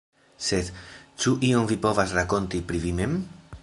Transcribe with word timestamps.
Sed 0.45 0.71
ĉu 1.25 1.35
ion 1.51 1.69
vi 1.73 1.79
povas 1.87 2.17
rakonti 2.21 2.67
pri 2.71 2.87
vi 2.87 2.97
mem? 3.03 3.19